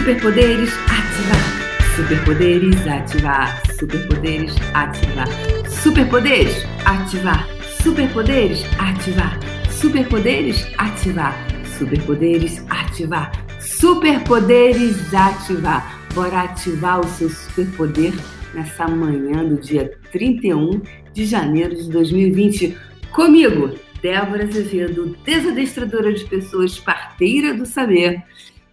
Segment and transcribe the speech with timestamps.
[0.00, 1.94] Superpoderes ativar.
[1.94, 3.62] Superpoderes ativar.
[3.78, 5.28] Superpoderes ativar.
[5.68, 7.46] Superpoderes ativar.
[7.82, 9.38] Superpoderes ativar.
[9.70, 11.36] Superpoderes ativar.
[11.78, 13.30] Superpoderes ativar.
[13.60, 16.00] Superpoderes ativar.
[16.14, 18.14] Bora ativar o seu superpoder
[18.54, 20.80] nessa manhã do dia 31
[21.12, 22.74] de janeiro de 2020.
[23.12, 28.22] Comigo, Débora Azevedo, desadestradora de pessoas, parteira do saber,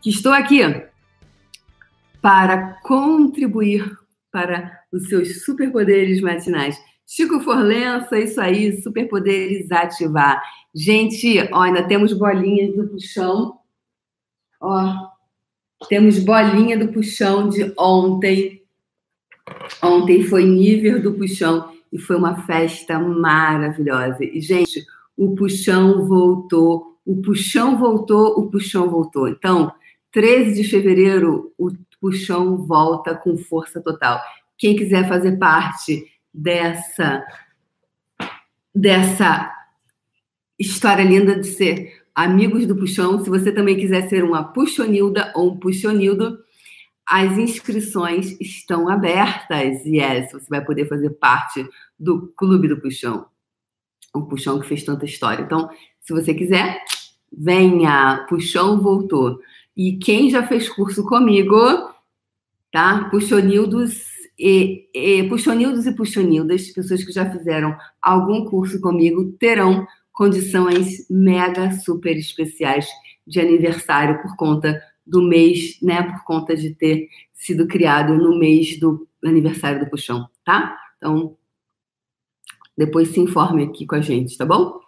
[0.02, 0.64] que estou aqui
[2.22, 3.98] para contribuir
[4.32, 6.78] para os seus superpoderes matinais.
[7.06, 10.42] Chico Forlença, isso aí, superpoderes ativar.
[10.76, 13.58] Gente, ó, ainda temos bolinhas do puxão.
[14.60, 15.10] Ó,
[15.88, 18.62] temos bolinha do puxão de ontem.
[19.82, 24.18] Ontem foi nível do puxão e foi uma festa maravilhosa.
[24.22, 29.30] E, gente, o puxão voltou, o puxão voltou, o puxão voltou.
[29.30, 29.72] Então,
[30.12, 34.22] 13 de fevereiro, o puxão volta com força total.
[34.58, 37.26] Quem quiser fazer parte dessa
[38.74, 39.52] dessa
[40.60, 45.52] história linda de ser amigos do puxão, se você também quiser ser uma puxonilda ou
[45.54, 46.40] um puxonildo,
[47.08, 49.86] as inscrições estão abertas.
[49.86, 51.66] Yes, você vai poder fazer parte
[51.98, 53.28] do Clube do Puxão.
[54.14, 55.44] O Puxão que fez tanta história.
[55.44, 55.70] Então,
[56.02, 56.84] se você quiser,
[57.32, 58.26] venha.
[58.28, 59.40] Puxão voltou.
[59.78, 61.56] E quem já fez curso comigo,
[62.72, 63.08] tá?
[63.12, 64.08] Puxonildos
[64.40, 71.72] e, e puxonildos e puxonildas, pessoas que já fizeram algum curso comigo, terão condições mega
[71.80, 72.88] super especiais
[73.26, 76.02] de aniversário por conta do mês, né?
[76.02, 80.76] Por conta de ter sido criado no mês do aniversário do puxão, tá?
[80.98, 81.38] Então,
[82.76, 84.80] depois se informe aqui com a gente, tá bom?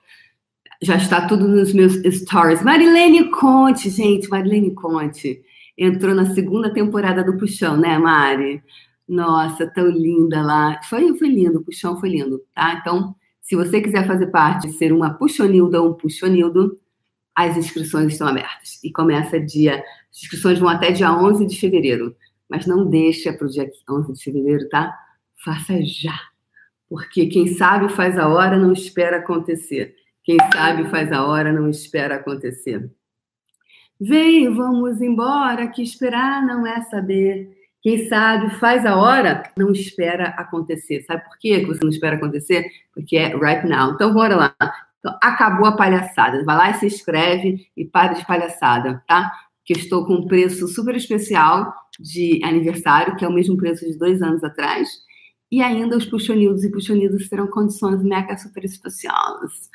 [0.81, 2.63] Já está tudo nos meus stories.
[2.63, 5.41] Marilene Conte, gente, Marilene Conte
[5.77, 8.61] entrou na segunda temporada do Puxão, né, Mari?
[9.07, 10.80] Nossa, tão linda lá.
[10.83, 12.75] Foi, foi lindo, o Puxão foi lindo, tá?
[12.79, 16.78] Então, se você quiser fazer parte, ser uma Puxonilda ou um Puxonildo,
[17.35, 18.79] as inscrições estão abertas.
[18.84, 19.84] E começa dia.
[20.11, 22.16] As inscrições vão até dia 11 de fevereiro.
[22.50, 24.94] Mas não deixa para o dia 11 de fevereiro, tá?
[25.44, 26.19] Faça já.
[26.90, 29.96] Porque quem sabe faz a hora, não espera acontecer.
[30.29, 32.88] Quem sabe faz a hora, não espera acontecer.
[34.00, 37.50] Vem, vamos embora, que esperar não é saber.
[37.81, 41.01] Quem sabe faz a hora, não espera acontecer.
[41.01, 42.69] Sabe por quê que você não espera acontecer?
[42.94, 43.94] Porque é right now.
[43.94, 44.56] Então, bora lá.
[45.00, 46.44] Então, acabou a palhaçada.
[46.44, 49.31] Vai lá e se inscreve e para de palhaçada, tá?
[49.66, 53.97] Que estou com um preço super especial de aniversário, que é o mesmo preço de
[53.97, 54.90] dois anos atrás.
[55.51, 59.72] E ainda os puxonildos e puxonildas terão condições mega super especiais.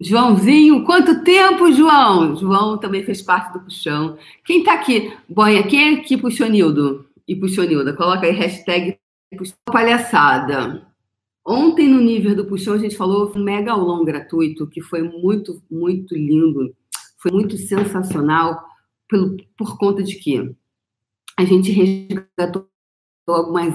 [0.00, 2.34] Joãozinho, quanto tempo, João?
[2.34, 4.16] João também fez parte do Puxão.
[4.44, 5.12] Quem tá aqui?
[5.28, 7.06] Boia, quem é aqui puxou Nildo?
[7.28, 7.92] E puxou Nilda?
[7.92, 8.98] Coloca aí hashtag
[9.36, 10.90] puxão palhaçada.
[11.46, 15.62] Ontem, no nível do Puxão, a gente falou um mega aulão gratuito, que foi muito,
[15.70, 16.74] muito lindo.
[17.18, 18.62] Foi muito sensacional
[19.08, 20.54] pelo, por conta de que
[21.36, 22.68] a gente resgatou
[23.26, 23.74] algumas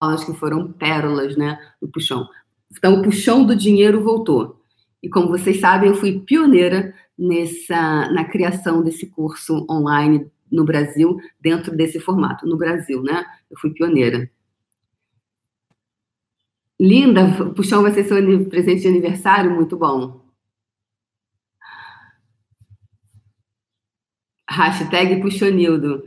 [0.00, 2.28] aulas que foram pérolas, né, do Puxão.
[2.70, 4.57] Então, o Puxão do Dinheiro voltou.
[5.02, 11.18] E como vocês sabem, eu fui pioneira nessa na criação desse curso online no Brasil,
[11.40, 13.24] dentro desse formato, no Brasil, né?
[13.50, 14.30] Eu fui pioneira.
[16.80, 18.16] Linda, o puxão vai ser seu
[18.48, 20.20] presente de aniversário, muito bom.
[24.48, 26.04] Hashtag Puxonildo.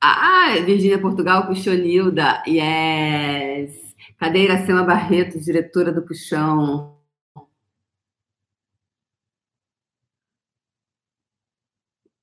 [0.00, 2.42] Ah, Virgínia Portugal, Puxonilda.
[2.46, 3.94] Yes.
[4.18, 6.95] Cadê Iracema Barreto, diretora do Puxão?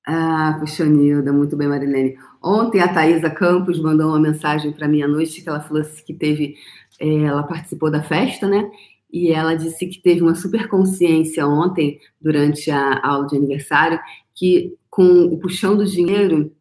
[0.06, 2.18] Ah, Puxonilda, muito bem, Marilene.
[2.42, 6.04] Ontem a Thaisa Campos mandou uma mensagem para mim à noite que ela falou assim,
[6.04, 6.56] que teve,
[7.00, 8.70] é, ela participou da festa, né?
[9.10, 13.98] E ela disse que teve uma super consciência ontem, durante a aula de aniversário,
[14.34, 16.54] que com o puxão do dinheiro,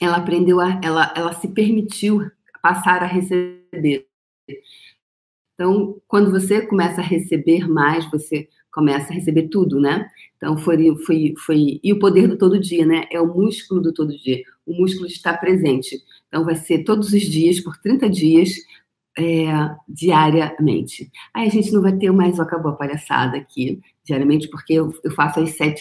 [0.00, 2.30] ela aprendeu a, ela, ela se permitiu
[2.62, 4.06] passar a receber.
[5.54, 10.06] Então, quando você começa a receber mais, você começa a receber tudo, né?
[10.36, 11.80] Então, foi, foi, foi.
[11.82, 13.06] E o poder do todo dia, né?
[13.10, 14.42] É o músculo do todo dia.
[14.66, 15.98] O músculo está presente.
[16.28, 18.50] Então, vai ser todos os dias, por 30 dias,
[19.18, 19.46] é,
[19.88, 21.10] diariamente.
[21.32, 24.92] Aí a gente não vai ter mais o acabou a palhaçada aqui, diariamente, porque eu,
[25.02, 25.80] eu faço às 7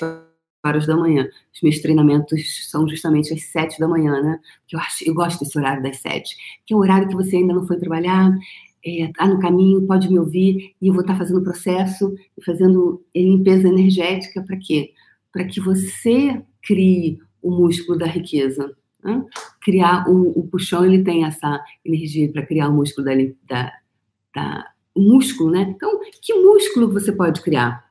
[0.65, 1.27] horas da manhã.
[1.53, 4.39] Os meus treinamentos são justamente às 7 da manhã, né?
[4.65, 6.33] Que eu, acho, eu gosto desse horário das 7,
[6.65, 8.31] que é o horário que você ainda não foi trabalhar,
[8.85, 12.13] está é, no caminho, pode me ouvir, e eu vou estar tá fazendo processo
[12.45, 14.91] fazendo limpeza energética para quê?
[15.35, 18.73] para que você crie o músculo da riqueza.
[19.03, 19.21] Né?
[19.59, 23.11] Criar o, o, puxão, ele tem essa energia para criar o músculo da,
[23.45, 23.73] da,
[24.33, 25.73] da, o músculo, né?
[25.75, 27.83] Então, que músculo você pode criar?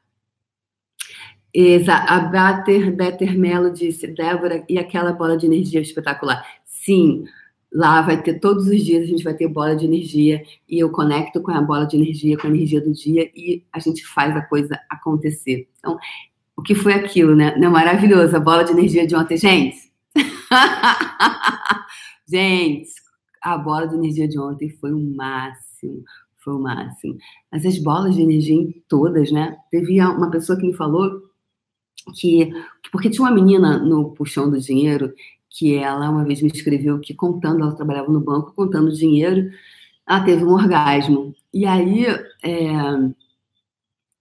[2.09, 6.45] A Bater Better Mello disse, Débora, e aquela bola de energia espetacular?
[6.65, 7.27] Sim,
[7.75, 10.91] lá vai ter todos os dias, a gente vai ter bola de energia, e eu
[10.91, 14.35] conecto com a bola de energia, com a energia do dia, e a gente faz
[14.37, 15.69] a coisa acontecer.
[15.81, 15.99] Então,
[16.57, 17.57] o que foi aquilo, né?
[17.59, 19.93] Não é maravilhoso, a bola de energia de ontem, gente.
[22.29, 22.91] gente,
[23.43, 26.05] a bola de energia de ontem foi o máximo,
[26.37, 27.19] foi o máximo.
[27.51, 29.57] Mas as bolas de energia em todas, né?
[29.69, 31.11] Teve uma pessoa que me falou
[32.21, 32.53] que,
[32.93, 35.13] porque tinha uma menina no puxão do dinheiro
[35.55, 39.51] que ela uma vez me escreveu que contando, ela trabalhava no banco contando dinheiro,
[40.07, 41.35] ela teve um orgasmo.
[41.53, 42.07] E aí,
[42.43, 43.13] é,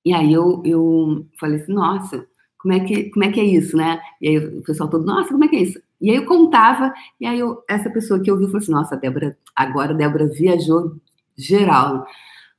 [0.06, 2.28] e aí eu, eu falei assim, nossa,
[2.60, 4.00] como é, que, como é que é isso, né?
[4.22, 5.82] E aí o pessoal todo, nossa, como é que é isso?
[6.00, 9.38] E aí eu contava, e aí eu, essa pessoa que ouviu falou assim, nossa, Débora,
[9.56, 10.98] agora Débora viajou
[11.36, 12.06] geral.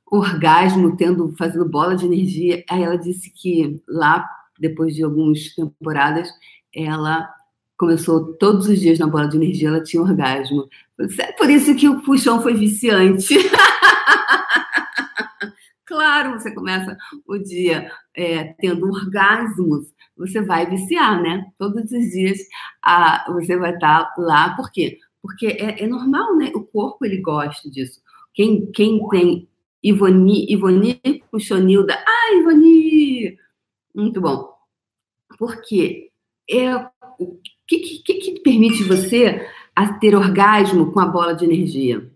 [0.05, 2.63] Orgasmo, tendo, fazendo bola de energia.
[2.69, 4.27] Aí ela disse que lá,
[4.59, 6.29] depois de algumas temporadas,
[6.73, 7.29] ela
[7.77, 10.67] começou todos os dias na bola de energia, ela tinha orgasmo.
[11.19, 13.35] É por isso que o puxão foi viciante.
[15.85, 21.45] claro, você começa o dia é, tendo orgasmos, você vai viciar, né?
[21.57, 22.39] Todos os dias
[22.81, 24.55] ah, você vai estar lá.
[24.55, 24.97] Por quê?
[25.21, 26.51] Porque é, é, normal, né?
[26.55, 28.01] O corpo ele gosta disso.
[28.33, 29.49] Quem, quem tem
[29.83, 31.01] Ivoni, Ivoni
[31.31, 33.37] Puxonilda, ah, Ivoni!
[33.93, 34.53] Muito bom.
[35.37, 36.11] Porque
[36.49, 36.69] é
[37.67, 42.11] que, que, que permite você a ter orgasmo com a bola de energia?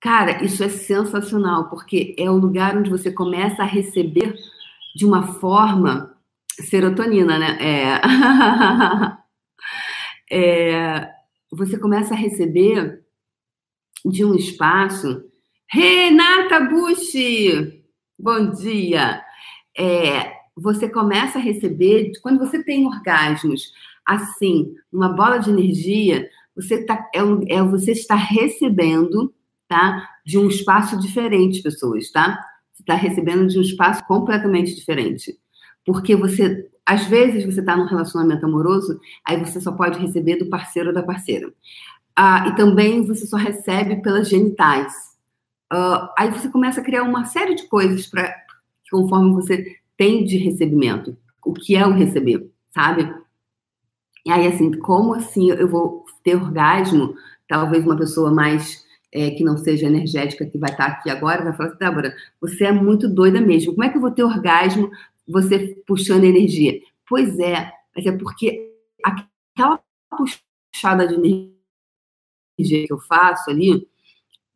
[0.00, 4.34] Cara, isso é sensacional, porque é o lugar onde você começa a receber
[4.96, 6.16] de uma forma
[6.60, 7.58] serotonina, né?
[7.60, 8.00] É...
[10.36, 11.12] é...
[11.52, 13.04] Você começa a receber
[14.04, 15.22] de um espaço.
[15.70, 17.84] Renata Bushi,
[18.18, 19.22] bom dia.
[19.76, 23.72] É, você começa a receber, quando você tem orgasmos
[24.04, 27.20] assim, uma bola de energia, você, tá, é,
[27.54, 29.32] é, você está recebendo
[29.68, 32.38] tá, de um espaço diferente, pessoas, tá?
[32.72, 35.38] Você está recebendo de um espaço completamente diferente.
[35.84, 40.50] Porque você, às vezes, você está num relacionamento amoroso, aí você só pode receber do
[40.50, 41.52] parceiro ou da parceira.
[42.14, 44.92] Ah, e também você só recebe pelas genitais.
[45.72, 48.30] Uh, aí você começa a criar uma série de coisas para
[48.90, 51.16] conforme você tem de recebimento.
[51.44, 53.08] O que é o receber, sabe?
[54.26, 57.14] E aí, assim, como assim eu vou ter orgasmo?
[57.46, 61.52] Talvez uma pessoa mais é, que não seja energética, que vai estar aqui agora, vai
[61.52, 63.74] falar assim, Débora, você é muito doida mesmo.
[63.74, 64.90] Como é que eu vou ter orgasmo
[65.24, 66.80] você puxando energia?
[67.08, 68.72] Pois é, mas é porque
[69.04, 73.86] aquela puxada de energia que eu faço ali,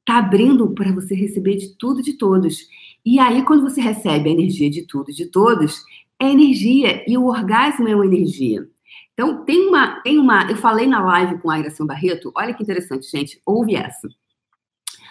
[0.05, 2.67] tá abrindo para você receber de tudo e de todos.
[3.07, 5.85] E aí, quando você recebe a energia de tudo e de todos,
[6.21, 8.67] é energia, e o orgasmo é uma energia.
[9.13, 10.51] Então, tem uma, tem uma.
[10.51, 14.09] Eu falei na live com a Iração Barreto, olha que interessante, gente, ouve essa.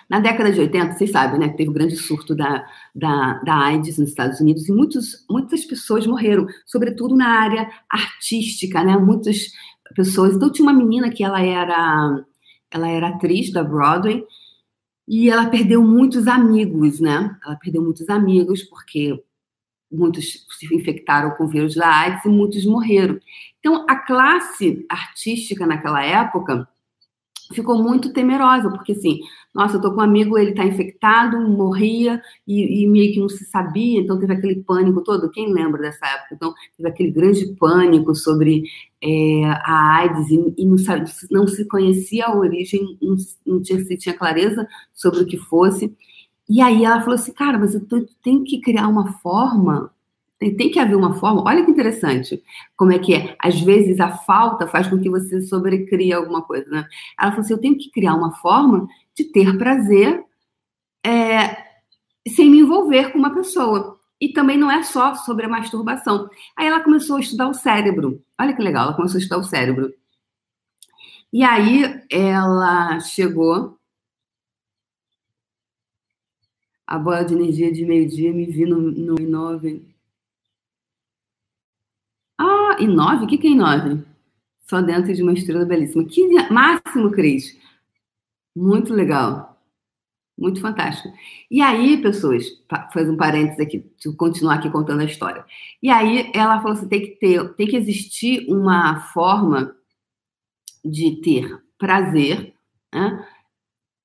[0.09, 3.35] Na década de 80, vocês sabem, né, que teve o um grande surto da, da,
[3.45, 8.97] da AIDS nos Estados Unidos e muitos, muitas pessoas morreram, sobretudo na área artística, né,
[8.97, 9.37] muitas
[9.95, 10.35] pessoas.
[10.35, 12.25] Então, tinha uma menina que ela era,
[12.69, 14.21] ela era atriz da Broadway
[15.07, 17.37] e ela perdeu muitos amigos, né?
[17.45, 19.23] Ela perdeu muitos amigos porque
[19.91, 23.19] muitos se infectaram com o vírus da AIDS e muitos morreram.
[23.59, 26.67] Então, a classe artística naquela época
[27.53, 29.19] ficou muito temerosa, porque assim,
[29.55, 33.29] nossa, eu tô com um amigo, ele tá infectado, morria e, e, meio que não
[33.29, 35.31] se sabia, então teve aquele pânico todo.
[35.31, 36.35] Quem lembra dessa época?
[36.35, 38.63] Então, teve aquele grande pânico sobre
[39.01, 43.15] é, a AIDS e, e não, sabe, não, se conhecia a origem, não,
[43.47, 45.95] não tinha, se tinha clareza sobre o que fosse.
[46.49, 47.81] E aí ela falou assim, cara, mas eu
[48.21, 49.89] tenho que criar uma forma
[50.37, 51.43] tem, que haver uma forma.
[51.45, 52.43] Olha que interessante
[52.75, 53.35] como é que é.
[53.39, 56.85] Às vezes a falta faz com que você sobrecrie alguma coisa, né?
[57.19, 60.23] Ela falou assim: eu tenho que criar uma forma de ter prazer
[61.05, 61.65] é,
[62.27, 63.99] sem me envolver com uma pessoa.
[64.19, 66.29] E também não é só sobre a masturbação.
[66.57, 68.23] Aí ela começou a estudar o cérebro.
[68.39, 69.93] Olha que legal, ela começou a estudar o cérebro.
[71.31, 73.77] E aí ela chegou.
[76.87, 79.15] A bola de energia de meio-dia me vi no, no
[82.37, 83.25] Ah, e nove?
[83.25, 84.03] O que, que é em nove?
[84.61, 86.05] Só dentro de uma estrela belíssima.
[86.05, 87.57] Que máximo, Cris.
[88.55, 89.55] Muito legal.
[90.37, 91.09] Muito fantástico.
[91.49, 92.45] E aí, pessoas,
[92.93, 93.85] faz um parênteses aqui,
[94.17, 95.45] continuar aqui contando a história.
[95.81, 99.73] E aí ela falou assim: tem que ter, tem que existir uma forma
[100.83, 102.53] de ter prazer,
[102.93, 103.25] né,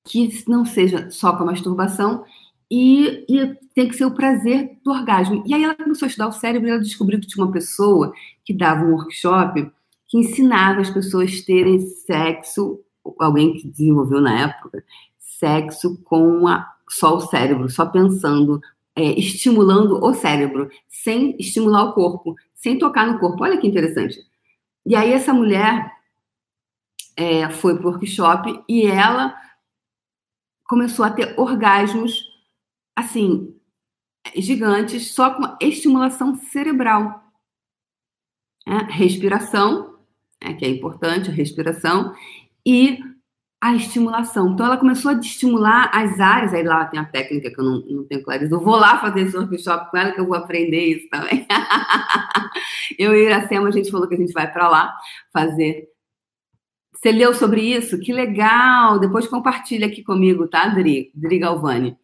[0.07, 2.23] que não seja só com a masturbação,
[2.69, 5.43] e, e, tem que ser o prazer do orgasmo.
[5.45, 8.13] E aí ela começou a estudar o cérebro e ela descobriu que tinha uma pessoa
[8.45, 9.69] que dava um workshop
[10.07, 12.79] que ensinava as pessoas terem sexo,
[13.19, 14.83] alguém que desenvolveu na época,
[15.17, 18.61] sexo com a, só o cérebro, só pensando,
[18.95, 23.43] é, estimulando o cérebro, sem estimular o corpo, sem tocar no corpo.
[23.43, 24.19] Olha que interessante.
[24.85, 25.91] E aí essa mulher
[27.15, 29.35] é, foi para o workshop e ela
[30.65, 32.23] começou a ter orgasmos,
[32.95, 33.55] assim,
[34.35, 37.21] gigantes, só com estimulação cerebral.
[38.65, 39.99] É, respiração,
[40.39, 42.13] é, que é importante, a respiração,
[42.65, 42.99] e
[43.61, 44.49] a estimulação.
[44.49, 47.79] Então, ela começou a estimular as áreas, aí lá tem a técnica que eu não,
[47.81, 48.55] não tenho clareza.
[48.55, 51.45] Eu vou lá fazer esse workshop com ela, que eu vou aprender isso também.
[52.97, 54.97] eu e Iracema, a gente falou que a gente vai para lá
[55.31, 55.87] fazer.
[56.91, 57.99] Você leu sobre isso?
[57.99, 58.99] Que legal!
[58.99, 61.11] Depois compartilha aqui comigo, tá, Dri?
[61.13, 61.95] Dri Galvani.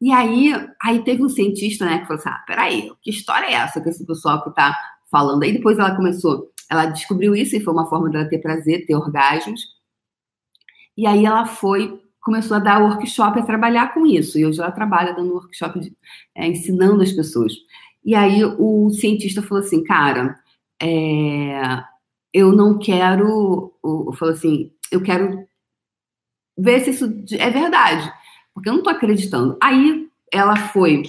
[0.00, 3.54] E aí, aí teve um cientista, né, que falou assim: ah, peraí, que história é
[3.54, 4.76] essa que esse pessoal que tá
[5.10, 5.42] falando?
[5.42, 8.94] Aí depois ela começou, ela descobriu isso e foi uma forma dela ter prazer, ter
[8.94, 9.77] orgasmos.
[10.98, 14.36] E aí ela foi, começou a dar workshop, a trabalhar com isso.
[14.36, 15.96] E hoje ela trabalha dando workshop, de,
[16.34, 17.52] é, ensinando as pessoas.
[18.04, 20.36] E aí o cientista falou assim, cara,
[20.82, 21.84] é,
[22.34, 23.72] eu não quero,
[24.18, 25.46] falou assim, eu quero
[26.58, 27.04] ver se isso
[27.38, 28.12] é verdade,
[28.52, 29.56] porque eu não estou acreditando.
[29.62, 31.04] Aí ela foi,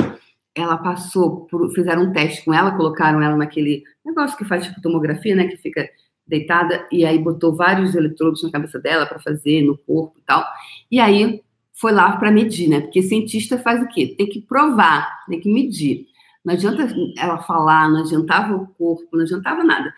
[0.53, 4.81] ela passou, por, fizeram um teste com ela, colocaram ela naquele negócio que faz tipo
[4.81, 5.89] tomografia, né, que fica
[6.29, 10.45] deitada, e aí botou vários eletrodos na cabeça dela para fazer, no corpo e tal.
[10.89, 11.41] E aí
[11.73, 12.81] foi lá para medir, né?
[12.81, 14.13] Porque cientista faz o quê?
[14.17, 16.05] Tem que provar, tem que medir.
[16.45, 19.93] Não adianta ela falar, não adiantava o corpo, não adiantava nada.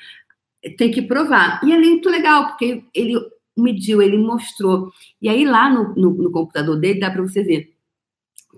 [0.77, 1.59] Tem que provar.
[1.63, 3.19] E é muito legal, porque ele
[3.57, 4.91] mediu, ele mostrou.
[5.21, 7.73] E aí lá no, no, no computador dele dá para você ver.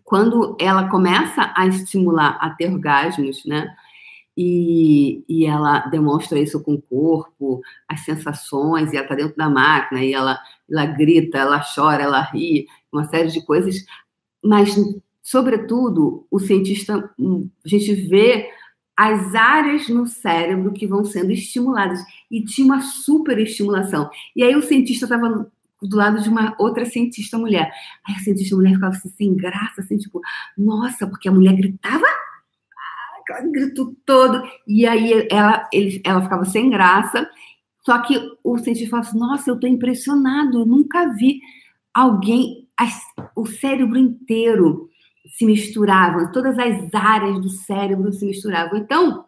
[0.03, 3.73] Quando ela começa a estimular a ter orgasmos, né?
[4.35, 9.49] E, e ela demonstra isso com o corpo, as sensações, e ela está dentro da
[9.49, 13.85] máquina, e ela, ela grita, ela chora, ela ri, uma série de coisas,
[14.43, 14.75] mas,
[15.21, 18.49] sobretudo, o cientista, hum, a gente vê
[18.95, 21.99] as áreas no cérebro que vão sendo estimuladas,
[22.29, 24.09] e tinha uma super estimulação.
[24.35, 25.49] E aí o cientista estava
[25.81, 27.71] do lado de uma outra cientista mulher.
[28.07, 30.21] Aí a cientista mulher ficava assim, sem graça, assim, tipo,
[30.57, 32.05] nossa, porque a mulher gritava
[33.51, 37.29] grito todo, e aí ela, ele, ela ficava sem graça,
[37.85, 41.41] só que o cientista falava assim, nossa, eu estou impressionado, eu nunca vi
[41.93, 42.99] alguém, as,
[43.35, 44.89] o cérebro inteiro
[45.27, 48.77] se misturava, todas as áreas do cérebro se misturavam.
[48.77, 49.25] Então,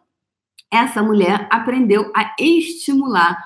[0.70, 3.36] essa mulher aprendeu a estimular,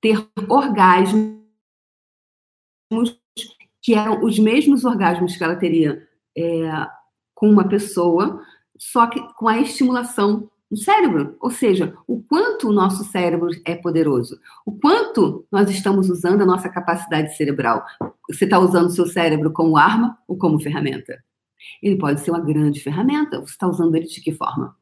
[0.00, 0.18] ter
[0.48, 1.42] orgasmos
[3.80, 6.06] que eram os mesmos orgasmos que ela teria
[6.36, 6.86] é,
[7.34, 8.40] com uma pessoa,
[8.82, 13.76] só que com a estimulação do cérebro, ou seja, o quanto o nosso cérebro é
[13.76, 17.84] poderoso, o quanto nós estamos usando a nossa capacidade cerebral.
[18.28, 21.22] Você está usando o seu cérebro como arma ou como ferramenta?
[21.80, 23.38] Ele pode ser uma grande ferramenta.
[23.38, 24.76] Você está usando ele de que forma?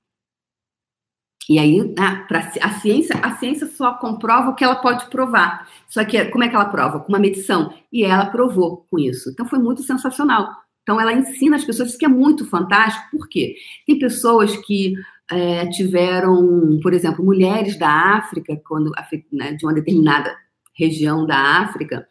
[1.46, 5.68] E aí, a, a, ciência, a ciência só comprova o que ela pode provar.
[5.88, 7.00] Só que como é que ela prova?
[7.00, 7.74] Com uma medição.
[7.92, 9.28] E ela provou com isso.
[9.30, 10.56] Então foi muito sensacional.
[10.82, 13.54] Então, ela ensina as pessoas, isso que é muito fantástico, por quê?
[13.86, 14.94] Tem pessoas que
[15.30, 18.90] é, tiveram, por exemplo, mulheres da África, quando
[19.32, 20.34] né, de uma determinada
[20.74, 22.06] região da África,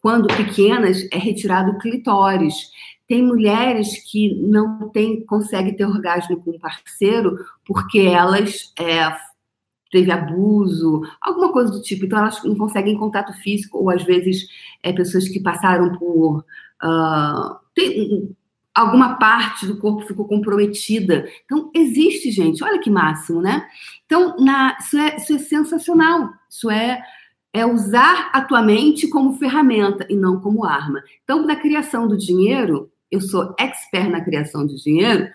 [0.00, 2.54] quando pequenas, é retirado o clitóris.
[3.06, 9.14] Tem mulheres que não tem, conseguem ter orgasmo com um parceiro porque elas é,
[9.90, 12.04] teve abuso, alguma coisa do tipo.
[12.04, 14.46] Então, elas não conseguem contato físico, ou às vezes
[14.82, 16.44] é, pessoas que passaram por.
[16.84, 18.36] Uh, tem,
[18.74, 21.26] alguma parte do corpo ficou comprometida.
[21.44, 22.62] Então, existe, gente.
[22.64, 23.66] Olha que máximo, né?
[24.04, 26.30] Então, na, isso, é, isso é sensacional.
[26.50, 27.02] Isso é,
[27.52, 31.02] é usar a tua mente como ferramenta e não como arma.
[31.22, 35.28] Então, na criação do dinheiro, eu sou expert na criação de dinheiro,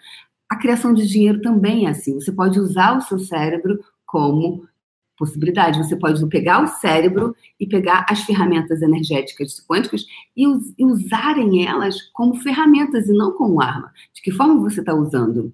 [0.50, 2.20] a criação de dinheiro também é assim.
[2.20, 4.68] Você pode usar o seu cérebro como
[5.20, 5.78] possibilidade.
[5.78, 11.68] Você pode pegar o cérebro e pegar as ferramentas energéticas quânticas e, us e usarem
[11.68, 13.94] elas como ferramentas e não como arma.
[14.14, 15.54] De que forma você está usando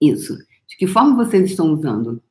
[0.00, 0.36] isso?
[0.68, 2.22] De que forma vocês estão usando?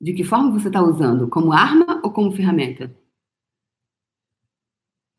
[0.00, 1.28] De que forma você está usando?
[1.28, 2.94] Como arma ou como ferramenta?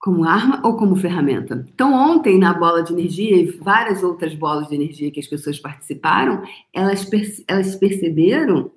[0.06, 1.66] Como arma ou como ferramenta.
[1.74, 5.60] Então, ontem, na bola de energia e várias outras bolas de energia que as pessoas
[5.60, 8.72] participaram, elas, perce elas perceberam.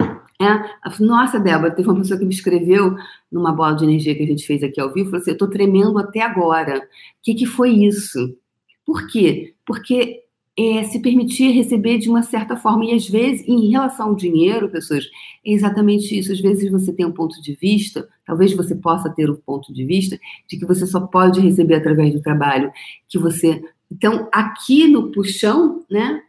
[0.00, 2.96] É, nossa, Débora, teve uma pessoa que me escreveu
[3.30, 5.48] numa bola de energia que a gente fez aqui ao vivo, falou assim: eu estou
[5.48, 6.78] tremendo até agora.
[6.78, 6.82] O
[7.22, 8.36] que, que foi isso?
[8.84, 9.54] Por quê?
[9.64, 10.21] Porque
[10.58, 12.84] é, se permitir receber de uma certa forma.
[12.84, 15.04] E às vezes, em relação ao dinheiro, pessoas,
[15.44, 16.32] é exatamente isso.
[16.32, 19.84] Às vezes você tem um ponto de vista, talvez você possa ter um ponto de
[19.84, 22.70] vista de que você só pode receber através do trabalho,
[23.08, 23.62] que você.
[23.90, 26.22] Então, aqui no puxão, né,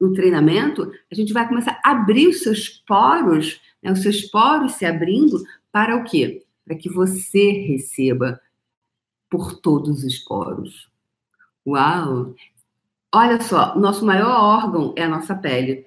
[0.00, 4.72] no treinamento, a gente vai começar a abrir os seus poros, né, os seus poros
[4.72, 6.42] se abrindo para o quê?
[6.64, 8.40] Para que você receba
[9.30, 10.90] por todos os poros.
[11.66, 12.34] Uau!
[13.14, 15.86] Olha só, nosso maior órgão é a nossa pele.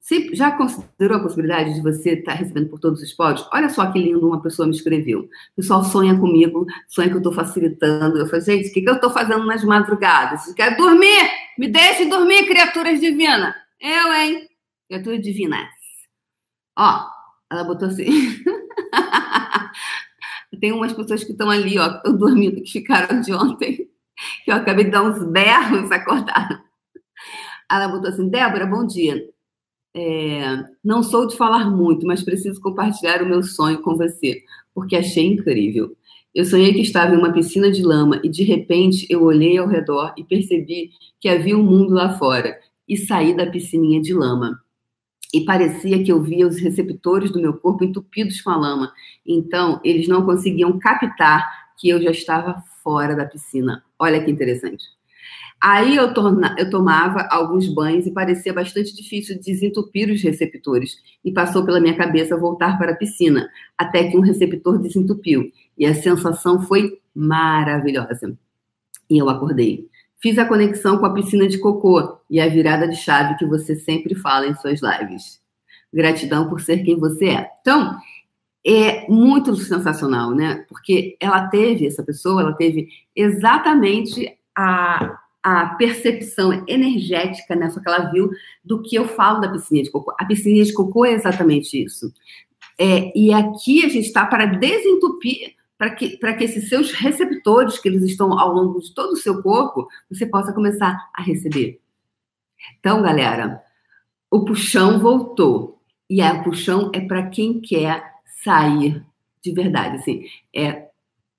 [0.00, 3.48] Você já considerou a possibilidade de você estar tá recebendo por todos os poros?
[3.52, 5.20] Olha só que lindo uma pessoa me escreveu.
[5.20, 8.18] O pessoal sonha comigo, sonha que eu estou facilitando.
[8.18, 10.52] Eu falei, gente, o que, que eu estou fazendo nas madrugadas?
[10.52, 11.28] Quer dormir?
[11.58, 13.54] Me deixe dormir, criaturas divinas.
[13.80, 14.46] Eu, hein?
[14.88, 15.70] Criaturas divinas.
[16.78, 17.04] Ó,
[17.50, 18.04] ela botou assim.
[20.60, 23.88] Tem umas pessoas que estão ali, ó, dormindo, que ficaram de ontem
[24.46, 26.60] eu acabei de dar uns berros acordaram.
[27.70, 29.28] Ela botou assim: Débora, bom dia.
[29.96, 34.42] É, não sou de falar muito, mas preciso compartilhar o meu sonho com você,
[34.74, 35.96] porque achei incrível.
[36.34, 39.68] Eu sonhei que estava em uma piscina de lama e de repente eu olhei ao
[39.68, 40.90] redor e percebi
[41.20, 44.60] que havia um mundo lá fora e saí da piscininha de lama.
[45.32, 48.92] E parecia que eu via os receptores do meu corpo entupidos com a lama.
[49.24, 53.82] Então, eles não conseguiam captar que eu já estava fora da piscina.
[53.98, 54.84] Olha que interessante.
[55.60, 60.98] Aí eu, torna, eu tomava alguns banhos e parecia bastante difícil desentupir os receptores.
[61.24, 63.48] E passou pela minha cabeça voltar para a piscina,
[63.78, 65.50] até que um receptor desentupiu.
[65.78, 68.36] E a sensação foi maravilhosa.
[69.08, 69.88] E eu acordei.
[70.20, 73.74] Fiz a conexão com a piscina de cocô e a virada de chave que você
[73.74, 75.40] sempre fala em suas lives.
[75.92, 77.50] Gratidão por ser quem você é.
[77.60, 77.96] Então,
[78.66, 80.64] é muito sensacional, né?
[80.68, 87.68] Porque ela teve, essa pessoa, ela teve exatamente a, a percepção energética, né?
[87.68, 88.30] Só que ela viu
[88.64, 90.14] do que eu falo da piscina de cocô.
[90.18, 92.10] A piscina de cocô é exatamente isso.
[92.78, 97.78] É, e aqui a gente está para desentupir, para que, para que esses seus receptores,
[97.78, 101.80] que eles estão ao longo de todo o seu corpo, você possa começar a receber.
[102.80, 103.62] Então, galera,
[104.30, 105.74] o puxão voltou.
[106.08, 108.13] E a puxão é para quem quer
[108.44, 109.02] sair
[109.42, 110.84] de verdade, assim, é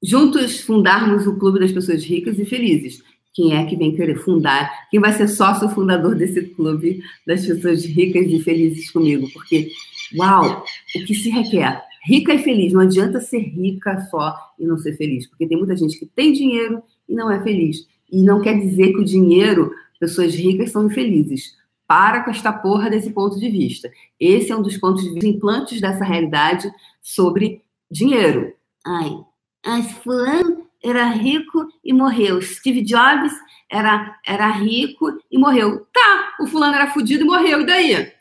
[0.03, 3.01] juntos fundarmos o clube das pessoas ricas e felizes.
[3.33, 4.87] Quem é que vem querer fundar?
[4.89, 9.27] Quem vai ser sócio fundador desse clube das pessoas ricas e felizes comigo?
[9.33, 9.71] Porque,
[10.17, 10.63] uau,
[10.95, 11.83] o que se requer?
[12.05, 12.71] Rica e feliz.
[12.71, 16.31] Não adianta ser rica só e não ser feliz, porque tem muita gente que tem
[16.31, 17.85] dinheiro e não é feliz.
[18.09, 21.55] E não quer dizer que o dinheiro, pessoas ricas são infelizes.
[21.87, 23.91] Para com esta porra desse ponto de vista.
[24.19, 26.71] Esse é um dos pontos de vista implantes dessa realidade
[27.05, 28.51] sobre dinheiro.
[28.83, 29.11] Ai,
[29.63, 32.41] mas fulano era rico e morreu.
[32.41, 33.31] Steve Jobs
[33.69, 35.85] era, era rico e morreu.
[35.93, 37.61] Tá, o fulano era fudido e morreu.
[37.61, 37.95] E daí?
[37.95, 38.11] Ah,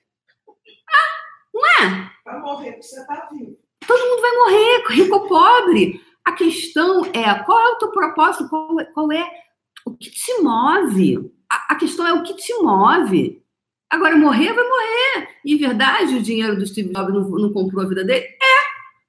[1.55, 2.11] não é?
[2.27, 3.57] Vai morrer porque você tá vivo.
[3.87, 6.03] Todo mundo vai morrer, rico ou pobre.
[6.25, 9.27] A questão é qual é o teu propósito, qual é, qual é
[9.87, 11.31] o que te move.
[11.51, 13.42] A, a questão é o que te move.
[13.90, 15.29] Agora, morrer, vai morrer.
[15.44, 18.25] E verdade, o dinheiro do Steve Jobs não, não comprou a vida dele?
[18.25, 18.54] É.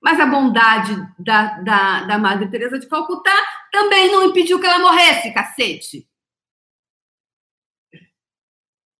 [0.05, 3.33] Mas a bondade da, da, da Madre Teresa de Calcutá
[3.71, 6.07] também não impediu que ela morresse, cacete.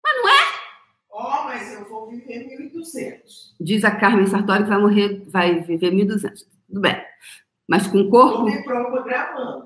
[0.04, 0.42] Mas não é?
[1.12, 3.22] Ó, oh, mas eu vou viver 1.200.
[3.62, 6.40] Diz a Carmen Sartori que vai morrer, vai viver 1.200.
[6.68, 7.00] Tudo bem.
[7.68, 8.48] Mas com corpo?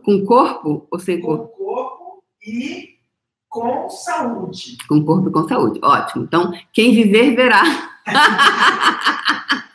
[0.04, 1.47] Com corpo ou sem corpo?
[1.47, 2.99] Com corpo e
[3.47, 4.78] com saúde.
[4.89, 5.80] Com corpo e com saúde.
[5.82, 6.25] Ótimo.
[6.25, 7.63] Então, quem viver, verá.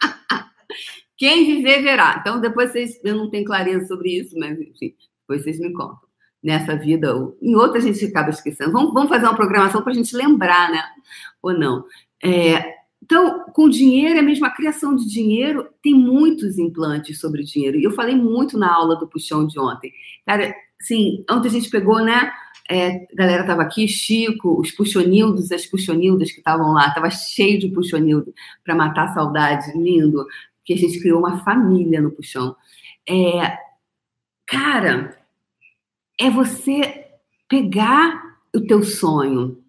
[1.24, 2.18] quem viver, verá.
[2.20, 3.00] Então, depois vocês.
[3.02, 6.04] Eu não tenho clareza sobre isso, mas, enfim, depois vocês me contam.
[6.42, 8.70] Nessa vida, ou em outra a gente acaba esquecendo.
[8.70, 10.82] Vamos, vamos fazer uma programação para a gente lembrar, né?
[11.42, 11.86] Ou não.
[12.22, 17.78] É, então, com dinheiro, é mesmo a criação de dinheiro, tem muitos implantes sobre dinheiro.
[17.78, 19.90] E eu falei muito na aula do puxão de ontem.
[20.26, 22.30] Cara, sim, ontem a gente pegou, né?
[22.68, 27.58] É, a galera estava aqui, Chico, os puxonildos, as puxonildas que estavam lá, estava cheio
[27.58, 30.26] de puxonildo para matar a saudade, lindo,
[30.64, 32.56] que a gente criou uma família no puxão.
[33.08, 33.58] É,
[34.46, 35.18] cara,
[36.18, 37.06] é você
[37.48, 39.62] pegar o teu sonho,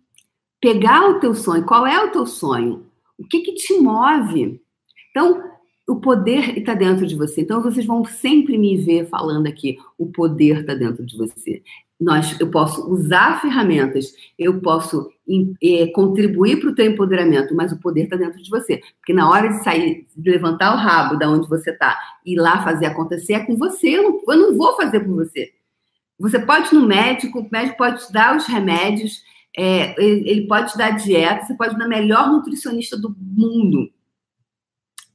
[0.62, 1.66] pegar o teu sonho.
[1.66, 2.86] Qual é o teu sonho?
[3.18, 4.62] O que que te move?
[5.12, 5.44] Então,
[5.88, 7.42] o poder está dentro de você.
[7.42, 11.62] Então vocês vão sempre me ver falando aqui, o poder está dentro de você.
[12.00, 15.10] Nós, eu posso usar ferramentas, eu posso
[15.94, 18.82] contribuir para o teu empoderamento, mas o poder está dentro de você.
[18.98, 22.38] Porque na hora de sair, de levantar o rabo da onde você está e ir
[22.38, 23.90] lá fazer acontecer, é com você.
[23.90, 25.52] Eu não, eu não vou fazer por você.
[26.20, 29.22] Você pode ir no médico, o médico pode te dar os remédios,
[29.58, 33.92] é, ele pode te dar dieta, você pode ir na melhor nutricionista do mundo.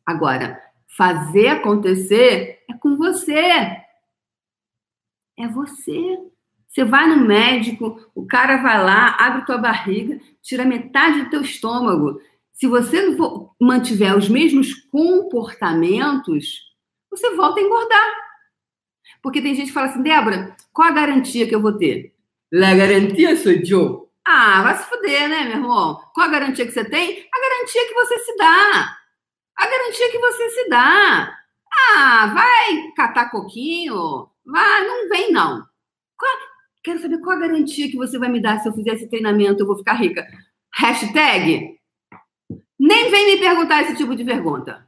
[0.04, 0.60] Agora,
[0.96, 3.32] fazer acontecer é com você.
[5.38, 6.18] É você.
[6.70, 11.40] Você vai no médico, o cara vai lá, abre tua barriga, tira metade do teu
[11.40, 12.20] estômago.
[12.52, 13.16] Se você
[13.60, 16.60] mantiver os mesmos comportamentos,
[17.10, 18.14] você volta a engordar.
[19.20, 22.14] Porque tem gente que fala assim, Débora, qual a garantia que eu vou ter?
[22.52, 24.08] La garantia sou eu.
[24.24, 26.00] Ah, vai se fuder, né, meu irmão?
[26.14, 27.26] Qual a garantia que você tem?
[27.34, 28.96] A garantia que você se dá.
[29.56, 31.36] A garantia que você se dá.
[31.96, 34.28] Ah, vai catar coquinho?
[34.46, 35.68] Vai, não vem, não.
[36.82, 39.62] Quero saber qual a garantia que você vai me dar se eu fizer esse treinamento,
[39.62, 40.26] eu vou ficar rica.
[40.74, 41.78] Hashtag?
[42.78, 44.86] Nem vem me perguntar esse tipo de pergunta.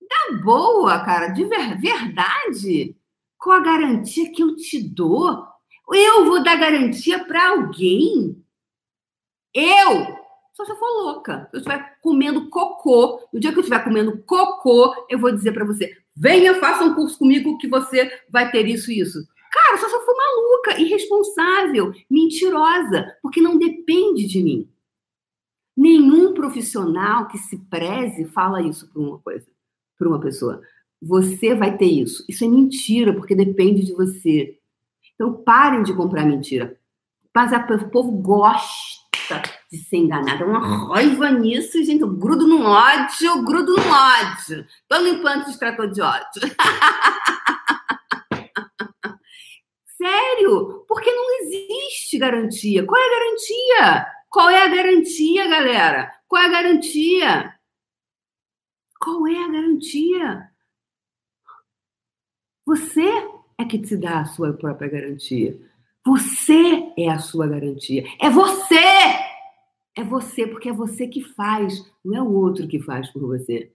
[0.00, 2.96] Dá boa, cara, de ver, verdade.
[3.38, 5.46] Qual a garantia que eu te dou?
[5.92, 8.42] Eu vou dar garantia para alguém?
[9.52, 10.24] Eu?
[10.54, 11.48] Só se eu for louca.
[11.50, 15.52] Se eu estiver comendo cocô, no dia que eu estiver comendo cocô, eu vou dizer
[15.52, 19.18] para você: venha, faça um curso comigo que você vai ter isso e isso.
[19.54, 24.68] Cara, só se eu for maluca, irresponsável, mentirosa, porque não depende de mim.
[25.76, 29.46] Nenhum profissional que se preze fala isso para uma coisa,
[29.96, 30.60] para uma pessoa
[31.06, 32.24] você vai ter isso.
[32.28, 34.58] Isso é mentira, porque depende de você.
[35.14, 36.76] Então, parem de comprar mentira.
[37.34, 40.44] Mas o povo gosta de ser enganado.
[40.44, 42.00] É uma raiva nisso, gente.
[42.00, 44.66] Eu grudo no ódio, eu grudo no ódio.
[44.88, 46.42] Tô limpando esse extrator de ódio.
[50.04, 50.84] Sério?
[50.86, 52.84] Porque não existe garantia.
[52.84, 54.06] Qual é a garantia?
[54.28, 56.12] Qual é a garantia, galera?
[56.28, 57.54] Qual é a garantia?
[59.00, 60.50] Qual é a garantia?
[62.66, 63.08] Você
[63.58, 65.58] é que te dá a sua própria garantia.
[66.04, 68.04] Você é a sua garantia.
[68.20, 68.74] É você!
[69.96, 73.73] É você, porque é você que faz, não é o outro que faz por você.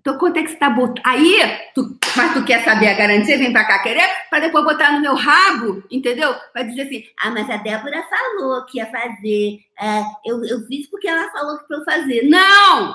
[0.00, 1.02] Então, quanto é que você está botando?
[1.04, 1.38] Aí,
[1.74, 5.00] tu, mas tu quer saber a garantia, vem pra cá querer, para depois botar no
[5.00, 6.34] meu rabo, entendeu?
[6.54, 9.60] Vai dizer assim: ah, mas a Débora falou que ia fazer.
[9.78, 12.22] É, eu, eu fiz porque ela falou que pra eu fazer.
[12.22, 12.94] Não!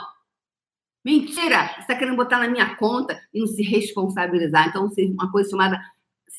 [1.03, 1.69] Mentira!
[1.75, 4.67] Você está querendo botar na minha conta e não se responsabilizar.
[4.67, 5.79] Então, uma coisa chamada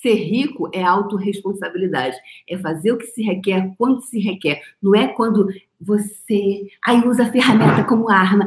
[0.02, 2.16] ser rico é autorresponsabilidade.
[2.48, 4.60] É fazer o que se requer quando se requer.
[4.82, 5.48] Não é quando
[5.80, 8.46] você aí usa a ferramenta como arma.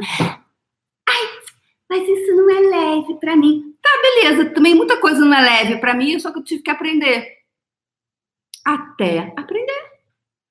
[1.90, 3.74] Mas isso não é leve para mim.
[3.82, 4.54] Tá, beleza.
[4.54, 7.38] Também muita coisa não é leve para mim, só que eu tive que aprender.
[8.64, 9.90] Até aprender.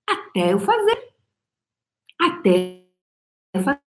[0.08, 1.10] Até eu fazer.
[2.20, 2.84] Até
[3.56, 3.80] eu fazer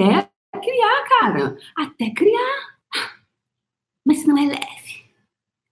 [0.00, 0.30] até
[0.62, 1.58] criar, cara.
[1.76, 2.78] Até criar.
[4.04, 5.04] Mas não é leve.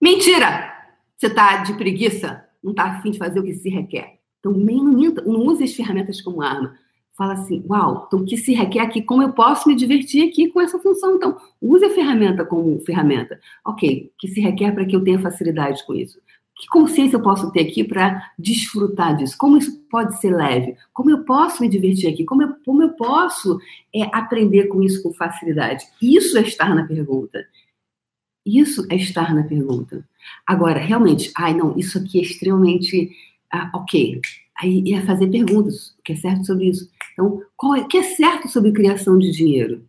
[0.00, 0.76] Mentira!
[1.16, 2.46] Você tá de preguiça?
[2.62, 4.20] Não tá afim de fazer o que se requer.
[4.38, 6.78] Então, nem, não use as ferramentas como arma.
[7.18, 9.02] Fala assim, uau, então o que se requer aqui?
[9.02, 11.16] Como eu posso me divertir aqui com essa função?
[11.16, 13.40] Então, use a ferramenta como ferramenta.
[13.66, 16.20] Ok, o que se requer para que eu tenha facilidade com isso?
[16.54, 19.36] Que consciência eu posso ter aqui para desfrutar disso?
[19.36, 20.76] Como isso pode ser leve?
[20.92, 22.24] Como eu posso me divertir aqui?
[22.24, 23.58] Como eu, como eu posso
[23.92, 25.84] é, aprender com isso com facilidade?
[26.00, 27.44] Isso é estar na pergunta.
[28.46, 30.08] Isso é estar na pergunta.
[30.46, 33.10] Agora, realmente, ai não, isso aqui é extremamente
[33.52, 34.20] ah, ok.
[34.60, 36.90] Aí é fazer perguntas, o que é certo sobre isso.
[37.12, 39.86] Então, qual é, o que é certo sobre criação de dinheiro?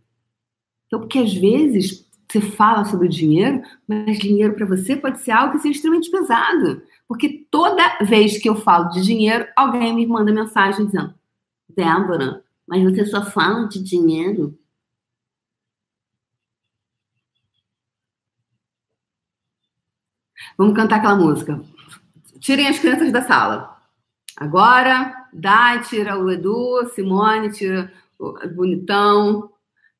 [0.87, 5.53] Então, porque às vezes você fala sobre dinheiro, mas dinheiro para você pode ser algo
[5.53, 6.81] que seja extremamente pesado.
[7.07, 11.13] Porque toda vez que eu falo de dinheiro, alguém me manda mensagem dizendo:
[11.75, 14.57] Débora, mas você só fala de dinheiro?
[20.57, 21.59] Vamos cantar aquela música.
[22.39, 23.68] Tirem as crianças da sala.
[24.39, 29.51] Agora, Dai, tira o Edu, Simone, tira o Bonitão,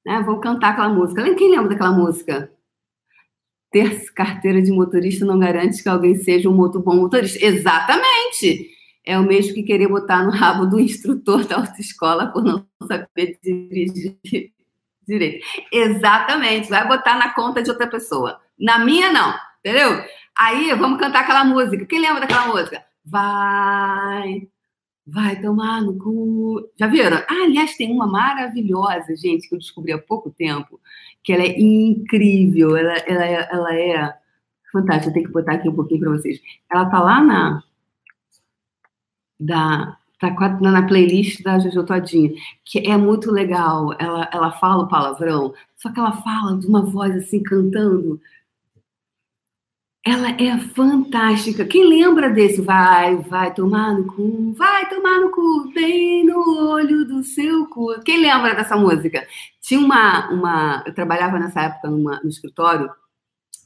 [0.05, 0.21] né?
[0.21, 1.35] Vou cantar aquela música.
[1.35, 2.49] Quem lembra daquela música?
[3.69, 7.45] Ter carteira de motorista não garante que alguém seja um muito bom motorista.
[7.45, 8.69] Exatamente!
[9.05, 13.37] É o mesmo que querer botar no rabo do instrutor da autoescola por não saber
[13.43, 14.17] dirigir
[15.05, 15.45] direito.
[15.71, 16.69] Exatamente.
[16.69, 18.39] Vai botar na conta de outra pessoa.
[18.57, 19.35] Na minha, não.
[19.59, 20.01] Entendeu?
[20.37, 21.85] Aí, vamos cantar aquela música.
[21.85, 22.88] Quem lembra daquela música?
[23.09, 24.49] Vai,
[25.11, 26.69] Vai tomar no cu.
[26.77, 27.17] Já viram?
[27.17, 30.79] Ah, aliás, tem uma maravilhosa, gente, que eu descobri há pouco tempo,
[31.23, 32.75] que ela é incrível.
[32.77, 34.13] Ela, ela, é, ela é
[34.71, 35.09] fantástica.
[35.09, 36.39] Eu tenho que botar aqui um pouquinho para vocês.
[36.71, 37.63] Ela tá lá na.
[39.39, 43.95] Da, tá na playlist da Jojo Todinho, que é muito legal.
[43.97, 48.19] Ela, ela fala o palavrão, só que ela fala de uma voz assim, cantando
[50.05, 51.65] ela é fantástica.
[51.65, 52.61] Quem lembra desse?
[52.61, 57.99] Vai, vai tomar no cu, vai tomar no cu, bem no olho do seu cu.
[58.05, 59.27] Quem lembra dessa música?
[59.61, 60.29] Tinha uma.
[60.31, 62.89] uma eu trabalhava nessa época numa, no escritório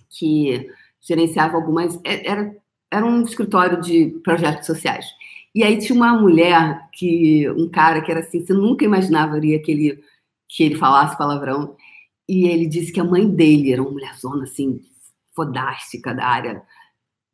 [0.10, 0.67] que
[1.02, 2.00] gerenciava algumas.
[2.04, 2.56] É, era,
[2.91, 5.06] era um escritório de projetos sociais.
[5.56, 7.50] E aí tinha uma mulher que.
[7.52, 10.04] um cara que era assim, você nunca imaginaria que ele,
[10.50, 11.76] que ele falasse palavrão.
[12.28, 14.82] E ele disse que a mãe dele era uma mulherzona assim,
[15.36, 16.63] fodástica da área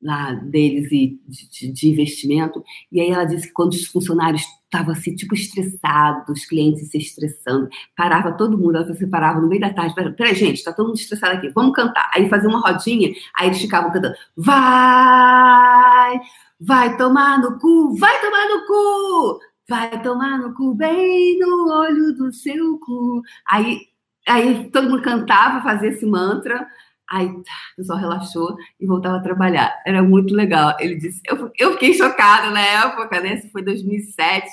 [0.01, 2.63] lá deles e de, de, investimento.
[2.91, 6.97] E aí ela disse que quando os funcionários estavam assim, tipo, estressados, os clientes se
[6.97, 10.87] estressando, parava todo mundo, ela se parava no meio da tarde, peraí, gente, tá todo
[10.87, 12.09] mundo estressado aqui, vamos cantar.
[12.13, 16.19] Aí fazia uma rodinha, aí eles ficavam cantando, vai,
[16.59, 22.15] vai tomar no cu, vai tomar no cu, vai tomar no cu, bem no olho
[22.15, 23.21] do seu cu.
[23.47, 23.79] Aí,
[24.27, 26.65] aí todo mundo cantava, fazia esse mantra,
[27.11, 29.81] Aí tá, o pessoal relaxou e voltava a trabalhar.
[29.85, 30.75] Era muito legal.
[30.79, 33.35] Ele disse, eu, eu fiquei chocada na época, né?
[33.35, 34.47] Isso foi 2007.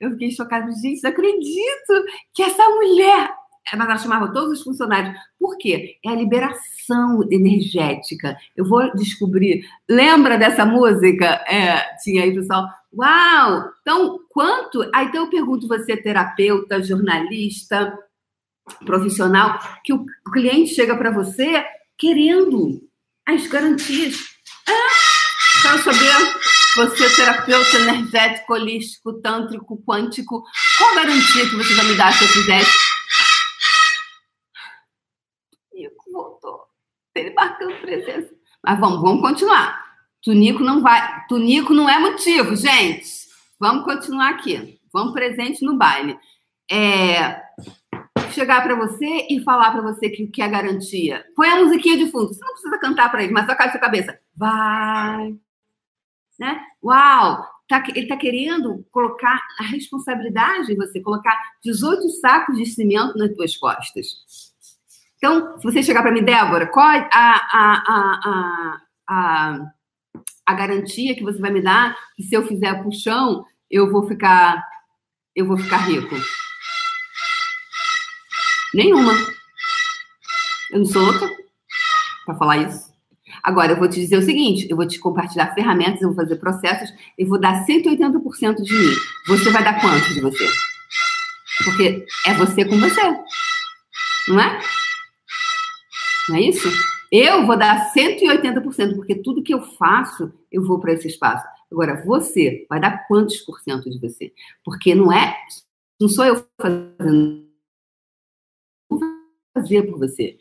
[0.00, 3.34] Eu fiquei chocada, gente, não acredito que essa mulher.
[3.74, 5.16] Mas ela chamava todos os funcionários.
[5.38, 5.96] Por quê?
[6.04, 8.36] É a liberação energética.
[8.56, 9.64] Eu vou descobrir.
[9.88, 11.26] Lembra dessa música?
[11.46, 12.66] É, tinha aí, pessoal.
[12.92, 13.70] Uau!
[13.80, 14.82] Então, quanto.
[14.92, 17.96] Aí então eu pergunto você, terapeuta, jornalista,
[18.84, 21.64] profissional, que o cliente chega para você
[21.98, 22.80] querendo
[23.26, 24.16] as garantias.
[24.68, 26.42] Ah, quero saber,
[26.74, 30.42] você, terapeuta energético, holístico, tântrico, quântico,
[30.78, 32.78] qual garantia que você vai me dar se eu fizesse?
[35.70, 36.62] Tunico voltou.
[37.14, 38.30] Ele marcando presença.
[38.64, 39.84] Mas vamos, vamos continuar.
[40.22, 41.26] Tunico não vai.
[41.26, 43.06] Tunico não é motivo, gente.
[43.60, 44.80] Vamos continuar aqui.
[44.92, 46.18] Vamos presente no baile.
[46.70, 47.42] É,
[48.32, 51.24] chegar para você e falar para você que, que é garantia.
[51.36, 52.28] Põe a musiquinha de fundo.
[52.28, 54.18] Você não precisa cantar para ele, mas só cai na sua cabeça.
[54.34, 55.36] Vai.
[56.38, 56.60] Né?
[56.82, 57.52] Uau!
[57.68, 63.32] Tá, ele está querendo colocar a responsabilidade em você, colocar 18 sacos de cimento nas
[63.34, 64.06] tuas costas.
[65.16, 69.72] Então, se você chegar para mim, Débora, qual a, a, a, a,
[70.46, 74.62] a, garantia que você vai me dar que se eu fizer puxão, eu vou ficar
[75.34, 76.14] eu vou ficar rico?
[78.74, 79.12] Nenhuma.
[80.70, 81.30] Eu não sou louca
[82.24, 82.92] para falar isso.
[83.42, 86.36] Agora, eu vou te dizer o seguinte: eu vou te compartilhar ferramentas, eu vou fazer
[86.36, 88.94] processos e vou dar 180% de mim.
[89.28, 90.48] Você vai dar quanto de você?
[91.64, 93.02] Porque é você com você.
[94.28, 94.60] Não é?
[96.28, 96.68] Não é isso?
[97.10, 101.44] Eu vou dar 180%, porque tudo que eu faço, eu vou para esse espaço.
[101.70, 104.32] Agora, você vai dar quantos por cento de você?
[104.64, 105.36] Porque não é.
[106.00, 107.41] Não sou eu fazendo
[109.54, 110.38] fazer por você.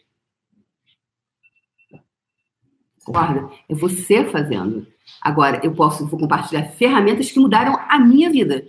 [3.04, 3.50] Concorda?
[3.68, 4.88] É você fazendo.
[5.22, 8.66] Agora, eu posso vou compartilhar ferramentas que mudaram a minha vida.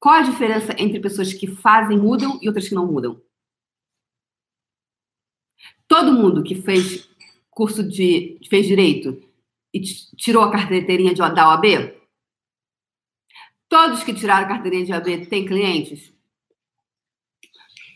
[0.00, 3.20] Qual a diferença entre pessoas que fazem, mudam e outras que não mudam?
[5.86, 7.08] Todo mundo que fez
[7.50, 9.22] curso de fez direito
[9.72, 11.94] e tirou a carteirinha de, da OAB?
[13.68, 16.13] Todos que tiraram a carteirinha de OAB têm clientes?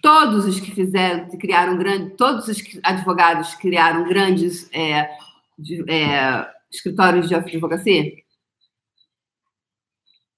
[0.09, 5.07] Todos os que fizeram, criaram grande, todos os advogados criaram grandes é,
[5.59, 8.11] de, é, escritórios de advocacia?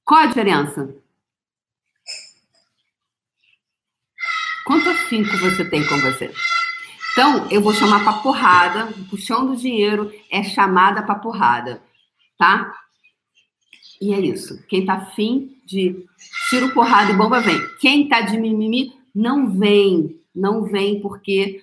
[0.05, 0.93] Qual a diferença?
[4.67, 6.35] Quanto afinco você tem com você?
[7.13, 11.81] Então, eu vou chamar para porrada, o puxão do dinheiro é chamada para porrada,
[12.37, 12.75] tá?
[14.03, 14.61] E é isso.
[14.67, 16.05] Quem tá afim de
[16.49, 17.57] tiro, porrada e bomba vem.
[17.79, 21.62] Quem tá de mimimi, não vem, não vem, porque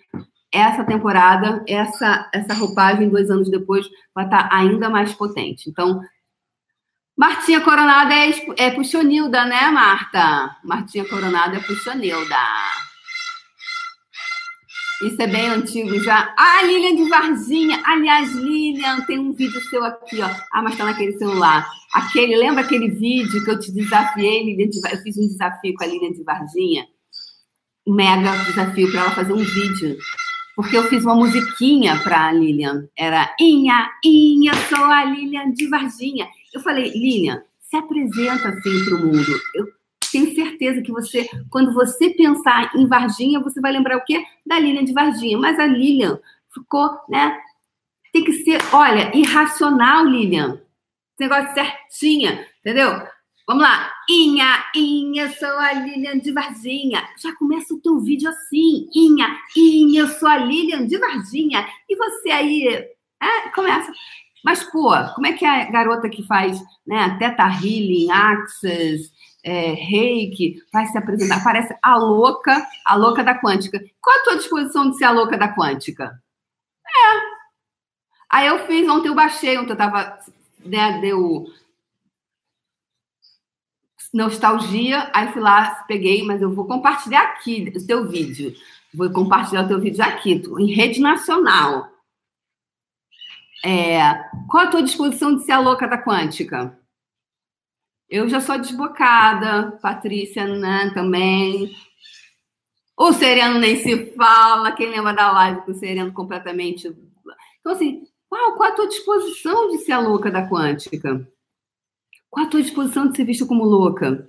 [0.51, 5.69] essa temporada, essa, essa roupagem, dois anos depois, vai estar ainda mais potente.
[5.69, 6.01] Então,
[7.17, 10.55] Martinha Coronada é, é puxonilda, né, Marta?
[10.63, 12.37] Martinha Coronada é puxonilda.
[15.01, 16.33] Isso é bem antigo já.
[16.37, 17.81] Ah, Lilian de Varginha.
[17.85, 20.29] Aliás, Lilian, tem um vídeo seu aqui, ó.
[20.51, 21.69] Ah, mas tá naquele celular.
[21.93, 25.83] Aquele, lembra aquele vídeo que eu te desafiei, Lilian de, Eu fiz um desafio com
[25.83, 26.87] a Lilian de Varginha
[27.87, 29.97] mega desafio para ela fazer um vídeo.
[30.55, 32.87] Porque eu fiz uma musiquinha para a Lilian.
[32.97, 36.27] Era Inha, Inha, sou a Lilian de Varginha.
[36.53, 39.39] Eu falei, Lilian, se apresenta assim para o mundo.
[39.53, 39.67] Eu
[40.11, 44.23] tenho certeza que você, quando você pensar em Varginha, você vai lembrar o quê?
[44.45, 45.37] Da Lilian de Varginha.
[45.37, 46.19] Mas a Lilian
[46.53, 47.37] ficou, né?
[48.11, 50.59] Tem que ser, olha, irracional, Lilian.
[51.13, 53.01] Esse negócio certinha, entendeu?
[53.47, 53.93] Vamos lá.
[54.09, 57.07] Inha, Inha, sou a Lilian de Varginha.
[57.17, 58.89] Já começa o teu vídeo assim.
[58.93, 61.65] Inha, Inha, sou a Lilian de Varginha.
[61.87, 62.67] E você aí,
[63.23, 63.89] é, começa.
[64.43, 70.61] Mas, pô, como é que a garota que faz né, Teta Healing, Access, é, Reiki,
[70.73, 71.41] vai se apresentar?
[71.41, 73.81] Parece a louca, a louca da quântica.
[74.01, 76.21] Qual a tua disposição de ser a louca da quântica?
[76.85, 77.37] É.
[78.29, 80.17] Aí eu fiz, ontem eu baixei, ontem eu tava,
[80.65, 81.45] né, deu
[84.17, 88.53] nostalgia, aí fui lá, peguei, mas eu vou compartilhar aqui o teu vídeo.
[88.93, 91.89] Vou compartilhar o teu vídeo aqui, em rede nacional.
[93.63, 94.13] É,
[94.49, 96.77] qual a tua disposição de ser a louca da quântica?
[98.09, 100.45] Eu já sou desbocada, Patrícia
[100.93, 101.75] também.
[102.97, 106.87] O Sereno nem se fala, quem lembra da live com o Sereno completamente.
[107.59, 111.27] Então, assim, qual, qual a tua disposição de ser a louca da quântica?
[112.37, 114.23] Qual a tua disposição de ser vista como louca?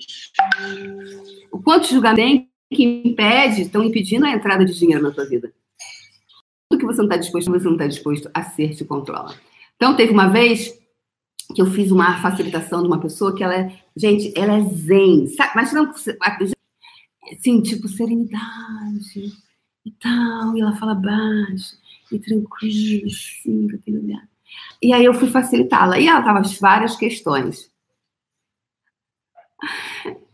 [1.52, 5.52] O quanto julgamento que impede, estão impedindo a entrada de dinheiro na tua vida?
[6.70, 9.34] Tudo que você não está disposto, você não está disposto a ser, te controla.
[9.76, 10.72] Então, teve uma vez
[11.54, 15.26] que eu fiz uma facilitação de uma pessoa que ela é, gente, ela é zen,
[15.26, 15.70] sabe?
[15.74, 15.92] Não,
[17.30, 19.34] assim, tipo, serenidade
[19.84, 21.76] e tal, e ela fala baixo
[22.10, 24.26] e tranquilo, assim, com aquele olhar.
[24.80, 25.98] E aí eu fui facilitá-la.
[25.98, 27.70] E ela tava várias questões.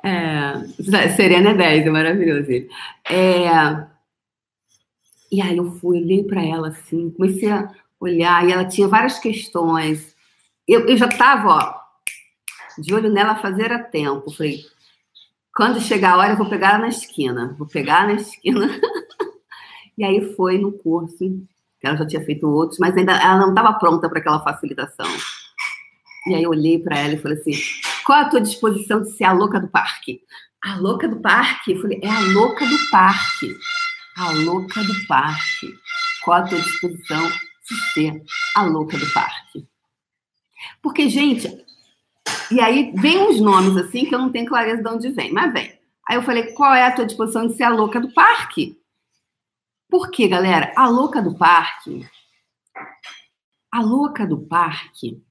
[0.02, 2.50] É, Serena é 10, é maravilhoso.
[3.10, 3.48] É,
[5.32, 9.18] e aí eu fui, olhei para ela assim, comecei a olhar, e ela tinha várias
[9.18, 10.14] questões.
[10.68, 11.74] Eu, eu já estava, ó,
[12.78, 14.30] de olho nela fazer a tempo.
[14.30, 14.60] Falei,
[15.54, 17.54] quando chegar a hora, eu vou pegar ela na esquina.
[17.58, 18.68] Vou pegar na esquina.
[19.96, 21.16] e aí foi no curso,
[21.82, 25.06] ela já tinha feito outros, mas ainda ela não estava pronta para aquela facilitação.
[26.26, 27.52] E aí eu olhei para ela e falei assim:
[28.04, 30.20] qual a tua disposição de ser a louca do parque?
[30.62, 31.72] A louca do parque?
[31.72, 33.56] Eu falei: é a louca do parque.
[34.16, 35.74] A louca do parque.
[36.22, 38.22] Qual a tua disposição de ser
[38.56, 39.66] a louca do parque?
[40.82, 41.48] Porque, gente,
[42.50, 45.52] e aí vem uns nomes assim que eu não tenho clareza de onde vem, mas
[45.52, 45.78] vem.
[46.08, 48.78] Aí eu falei: qual é a tua disposição de ser a louca do parque?
[49.90, 50.72] Por quê, galera?
[50.76, 52.06] A louca do parque.
[53.72, 55.22] A louca do parque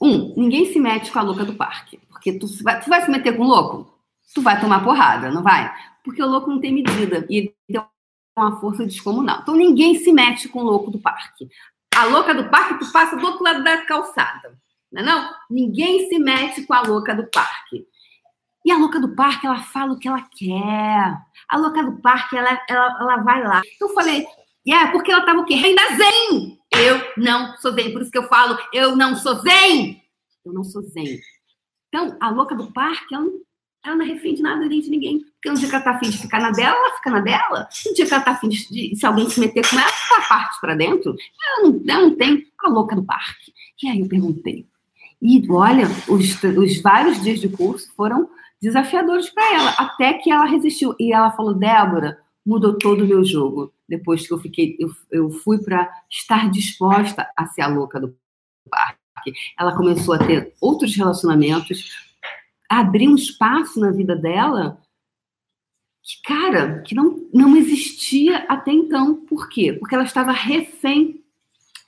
[0.00, 1.98] um, ninguém se mete com a louca do parque.
[2.08, 3.92] Porque tu vai, tu vai se meter com o louco?
[4.34, 5.72] Tu vai tomar porrada, não vai?
[6.04, 7.82] Porque o louco não tem medida e ele tem
[8.36, 9.40] uma força descomunal.
[9.42, 11.48] Então ninguém se mete com o louco do parque.
[11.94, 14.58] A louca do parque, tu passa do outro lado da calçada.
[14.92, 15.30] Não é não?
[15.50, 17.86] Ninguém se mete com a louca do parque.
[18.64, 21.16] E a louca do parque, ela fala o que ela quer.
[21.48, 23.62] A louca do parque, ela, ela, ela vai lá.
[23.74, 25.54] Então eu falei, é, yeah, porque ela tava o quê?
[25.54, 26.58] Renda zen!
[26.78, 27.92] Eu não sou zen.
[27.92, 30.02] Por isso que eu falo, eu não sou zen.
[30.44, 31.18] Eu não sou zen.
[31.88, 33.40] Então, a louca do parque, ela não,
[33.82, 35.20] ela não é de nada nem de ninguém.
[35.20, 37.68] Porque no dia que ela tá afim de ficar na dela, ela fica na dela.
[37.86, 40.60] No dia que ela tá afim de, se alguém se meter com ela, ela parte
[40.60, 41.16] para dentro.
[41.42, 43.52] Ela não, ela não tem a louca do parque.
[43.82, 44.66] E aí eu perguntei.
[45.22, 48.28] E olha, os, os vários dias de curso foram
[48.60, 50.94] desafiadores para ela, até que ela resistiu.
[51.00, 55.30] E ela falou: Débora, mudou todo o meu jogo depois que eu fiquei, eu, eu
[55.30, 58.16] fui para estar disposta a ser a louca do
[58.68, 59.32] parque.
[59.58, 62.06] Ela começou a ter outros relacionamentos,
[62.68, 64.80] a abrir um espaço na vida dela
[66.02, 69.26] que, cara, que não, não existia até então.
[69.26, 69.72] Por quê?
[69.72, 71.24] Porque ela estava refém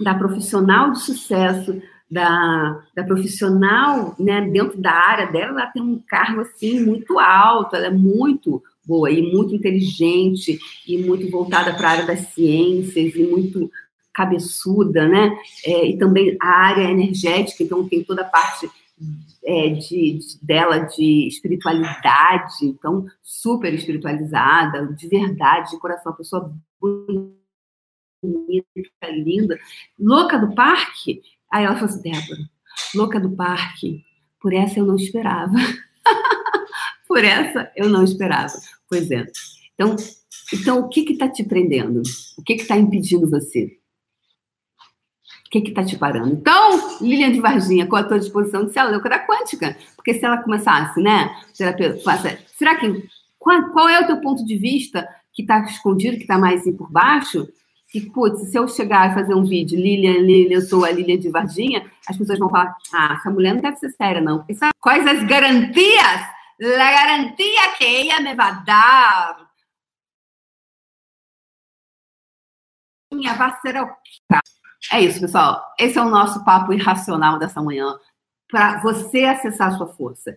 [0.00, 1.80] da profissional de sucesso,
[2.10, 7.76] da, da profissional, né, dentro da área dela, ela tem um cargo assim muito alto,
[7.76, 13.14] ela é muito boa e muito inteligente e muito voltada para a área das ciências
[13.14, 13.70] e muito
[14.14, 15.38] cabeçuda, né?
[15.64, 18.68] É, e também a área energética, então tem toda a parte
[19.44, 26.52] é, de, de, dela de espiritualidade, então super espiritualizada, de verdade, de coração, uma pessoa
[26.80, 27.06] bonita,
[29.12, 29.58] linda,
[29.98, 31.22] louca do parque.
[31.52, 32.50] Aí ela falou assim, Débora,
[32.94, 34.02] louca do parque,
[34.40, 35.54] por essa eu não esperava.
[37.06, 38.54] por essa eu não esperava.
[38.88, 39.24] Pois é.
[39.74, 39.96] Então,
[40.52, 42.02] então o que está te prendendo?
[42.36, 43.78] O que está impedindo você?
[45.46, 46.34] O que está te parando?
[46.34, 49.76] Então, Lilian de Varginha, com a tua disposição de ser a louca da quântica.
[49.96, 51.34] Porque se ela começasse, né?
[51.52, 51.72] será
[52.76, 53.08] que.
[53.38, 56.90] Qual, qual, é o teu ponto de vista que está escondido, que está mais por
[56.90, 57.48] baixo?
[57.90, 61.18] que, putz, se eu chegar e fazer um vídeo, Lilian, Lilian, eu sou a Lilian
[61.18, 64.44] de Varginha, as pessoas vão falar, ah, essa mulher não deve ser séria, não.
[64.78, 66.37] Quais as garantias?
[66.60, 69.48] A garantia que ela me vai dar
[73.36, 73.88] vai ser o
[74.92, 75.64] É isso, pessoal.
[75.78, 77.98] Esse é o nosso papo irracional dessa manhã,
[78.50, 80.36] para você acessar a sua força.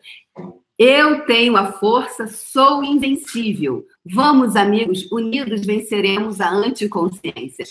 [0.77, 3.85] Eu tenho a força, sou invencível.
[4.03, 7.65] Vamos, amigos, unidos venceremos a anticonsciência.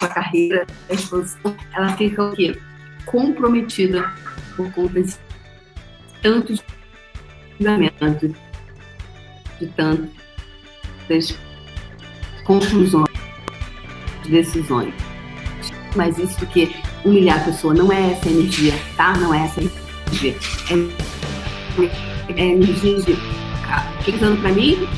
[0.00, 2.60] A carreira, a exposição, ela fica o quê?
[3.06, 4.12] Comprometida
[4.56, 5.14] por conta de
[6.20, 6.60] tantos
[7.60, 8.30] julgamentos,
[9.60, 11.38] de tantas
[12.44, 13.08] conclusões,
[14.28, 14.94] decisões.
[15.94, 19.16] Mas isso que humilhar a pessoa não é essa energia, tá?
[19.18, 20.36] Não é essa energia.
[20.70, 21.10] É
[22.36, 23.16] é, energia de
[24.04, 24.88] quem dando pra mim.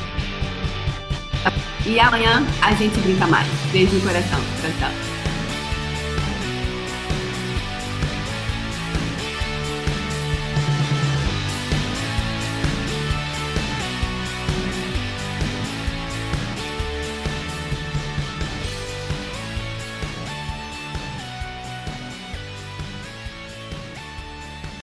[1.85, 3.47] E amanhã a gente brinca mais.
[3.71, 4.39] Beijo no coração.
[4.61, 5.12] Tchau, tchau.